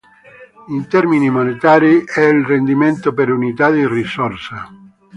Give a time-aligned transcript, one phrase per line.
[0.69, 4.67] In termini monetari è il rendimento per unità di risorsa.